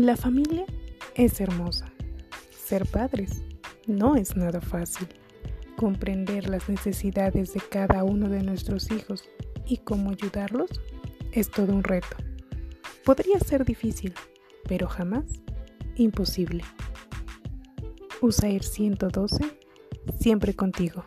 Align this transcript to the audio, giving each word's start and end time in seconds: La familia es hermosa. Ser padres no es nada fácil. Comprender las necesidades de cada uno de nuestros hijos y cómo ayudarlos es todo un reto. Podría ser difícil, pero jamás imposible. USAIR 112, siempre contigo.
La 0.00 0.16
familia 0.16 0.64
es 1.14 1.42
hermosa. 1.42 1.92
Ser 2.56 2.86
padres 2.86 3.42
no 3.86 4.16
es 4.16 4.34
nada 4.34 4.62
fácil. 4.62 5.06
Comprender 5.76 6.48
las 6.48 6.70
necesidades 6.70 7.52
de 7.52 7.60
cada 7.60 8.02
uno 8.02 8.30
de 8.30 8.42
nuestros 8.42 8.90
hijos 8.90 9.28
y 9.66 9.76
cómo 9.76 10.12
ayudarlos 10.12 10.70
es 11.32 11.50
todo 11.50 11.74
un 11.74 11.84
reto. 11.84 12.16
Podría 13.04 13.38
ser 13.40 13.66
difícil, 13.66 14.14
pero 14.66 14.88
jamás 14.88 15.26
imposible. 15.96 16.64
USAIR 18.22 18.64
112, 18.64 19.44
siempre 20.18 20.56
contigo. 20.56 21.04